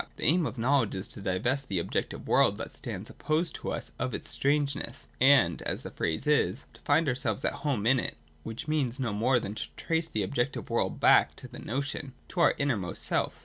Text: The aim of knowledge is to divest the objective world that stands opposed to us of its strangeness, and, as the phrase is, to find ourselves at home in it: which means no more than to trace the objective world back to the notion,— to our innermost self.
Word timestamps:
The 0.15 0.23
aim 0.25 0.47
of 0.47 0.57
knowledge 0.57 0.95
is 0.95 1.07
to 1.09 1.21
divest 1.21 1.67
the 1.67 1.77
objective 1.77 2.27
world 2.27 2.57
that 2.57 2.73
stands 2.73 3.11
opposed 3.11 3.53
to 3.53 3.71
us 3.71 3.91
of 3.99 4.15
its 4.15 4.31
strangeness, 4.31 5.07
and, 5.19 5.61
as 5.61 5.83
the 5.83 5.91
phrase 5.91 6.25
is, 6.25 6.65
to 6.73 6.81
find 6.81 7.07
ourselves 7.07 7.45
at 7.45 7.53
home 7.61 7.85
in 7.85 7.99
it: 7.99 8.17
which 8.41 8.67
means 8.67 8.99
no 8.99 9.13
more 9.13 9.39
than 9.39 9.53
to 9.53 9.67
trace 9.77 10.07
the 10.07 10.23
objective 10.23 10.71
world 10.71 10.99
back 10.99 11.35
to 11.35 11.47
the 11.47 11.59
notion,— 11.59 12.13
to 12.29 12.39
our 12.39 12.55
innermost 12.57 13.03
self. 13.03 13.39